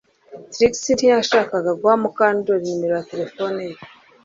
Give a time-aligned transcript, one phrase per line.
[0.51, 3.63] Trix ntiyashakaga guha Mukandoli nimero ye ya terefone